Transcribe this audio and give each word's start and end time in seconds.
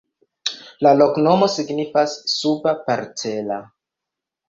La 0.87 0.93
loknomo 1.01 1.51
signifas: 1.57 2.17
suba-parcela. 2.35 3.65